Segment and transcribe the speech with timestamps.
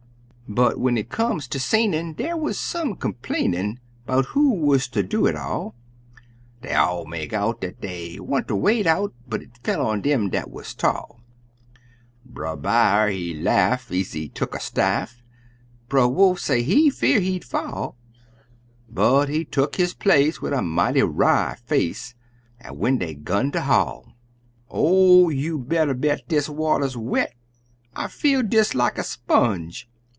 [0.49, 5.25] But when it come ter seinin', dar wuz some complainin 'Bout who wuz ter do
[5.25, 5.75] it all,
[6.61, 10.49] Dey all make out dat dey wanter wade out, But it fell on dem dat
[10.49, 11.21] wuz tall:
[12.25, 15.23] Brer B'ar, he laugh, ez he tuck a staff,
[15.87, 17.95] Brer Wolf say he fear'd he'd fall,
[18.89, 22.13] But he tuck his place wid a mighty wry face,
[22.59, 24.11] An' when dey 'gun ter haul.
[24.69, 27.35] "Oh, you better bet dis water's wet!
[27.95, 29.87] I feel des like a sponge!"